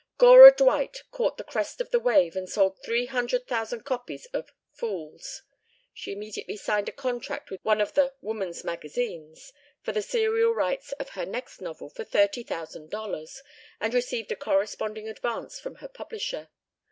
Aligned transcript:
Gora 0.17 0.51
Dwight 0.51 1.03
caught 1.11 1.37
the 1.37 1.43
crest 1.43 1.79
of 1.79 1.91
the 1.91 1.99
wave 1.99 2.35
and 2.35 2.49
sold 2.49 2.79
three 2.83 3.05
hundred 3.05 3.45
thousand 3.47 3.81
copies 3.85 4.25
of 4.33 4.49
"Fools." 4.73 5.43
She 5.93 6.11
immediately 6.11 6.57
signed 6.57 6.89
a 6.89 6.91
contract 6.91 7.51
with 7.51 7.63
one 7.63 7.79
of 7.79 7.93
the 7.93 8.15
"woman's 8.19 8.63
magazines" 8.63 9.53
for 9.83 9.91
the 9.91 10.01
serial 10.01 10.53
rights 10.55 10.91
of 10.93 11.09
her 11.09 11.27
next 11.27 11.61
novel 11.61 11.87
for 11.91 12.03
thirty 12.03 12.41
thousand 12.41 12.89
dollars, 12.89 13.43
and 13.79 13.93
received 13.93 14.31
a 14.31 14.35
corresponding 14.35 15.07
advance 15.07 15.59
from 15.59 15.75
her 15.75 15.87
publisher. 15.87 16.49